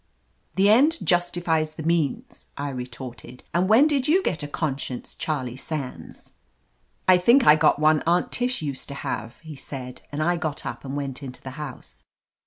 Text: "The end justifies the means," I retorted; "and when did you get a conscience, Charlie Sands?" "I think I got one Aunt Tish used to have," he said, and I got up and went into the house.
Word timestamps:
"The 0.55 0.67
end 0.67 0.97
justifies 1.05 1.73
the 1.73 1.83
means," 1.83 2.47
I 2.57 2.69
retorted; 2.69 3.43
"and 3.53 3.69
when 3.69 3.85
did 3.85 4.07
you 4.07 4.23
get 4.23 4.41
a 4.41 4.47
conscience, 4.47 5.13
Charlie 5.13 5.55
Sands?" 5.57 6.33
"I 7.07 7.19
think 7.19 7.45
I 7.45 7.55
got 7.55 7.77
one 7.77 8.01
Aunt 8.07 8.31
Tish 8.31 8.63
used 8.63 8.87
to 8.87 8.95
have," 8.95 9.39
he 9.41 9.55
said, 9.55 10.01
and 10.11 10.23
I 10.23 10.37
got 10.37 10.65
up 10.65 10.83
and 10.83 10.95
went 10.97 11.21
into 11.21 11.43
the 11.43 11.51
house. 11.51 12.03